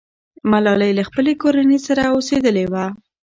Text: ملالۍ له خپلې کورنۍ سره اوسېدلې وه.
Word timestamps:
ملالۍ 0.51 0.91
له 0.97 1.03
خپلې 1.09 1.31
کورنۍ 1.41 1.79
سره 1.87 2.01
اوسېدلې 2.13 2.65
وه. 2.71 2.85